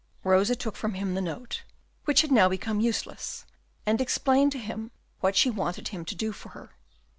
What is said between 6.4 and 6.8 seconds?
her.